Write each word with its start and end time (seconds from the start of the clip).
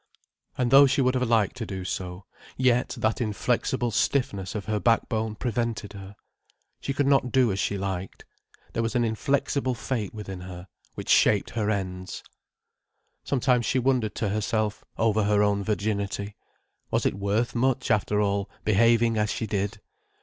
And 0.57 0.71
though 0.71 0.87
she 0.87 0.99
would 0.99 1.13
have 1.13 1.29
like 1.29 1.53
to 1.53 1.63
do 1.63 1.85
so, 1.85 2.25
yet 2.57 2.95
that 2.97 3.21
inflexible 3.21 3.91
stiffness 3.91 4.55
of 4.55 4.65
her 4.65 4.79
backbone 4.79 5.35
prevented 5.35 5.93
her. 5.93 6.15
She 6.79 6.91
could 6.91 7.05
not 7.05 7.31
do 7.31 7.51
as 7.51 7.59
she 7.59 7.77
liked. 7.77 8.25
There 8.73 8.81
was 8.81 8.95
an 8.95 9.03
inflexible 9.03 9.75
fate 9.75 10.11
within 10.11 10.39
her, 10.39 10.67
which 10.95 11.09
shaped 11.09 11.51
her 11.51 11.69
ends. 11.69 12.23
Sometimes 13.23 13.67
she 13.67 13.77
wondered 13.77 14.15
to 14.15 14.29
herself, 14.29 14.83
over 14.97 15.25
her 15.25 15.43
own 15.43 15.63
virginity. 15.63 16.35
Was 16.89 17.05
it 17.05 17.13
worth 17.13 17.53
much, 17.53 17.91
after 17.91 18.19
all, 18.21 18.49
behaving 18.65 19.19
as 19.19 19.31
she 19.31 19.45
did? 19.45 19.81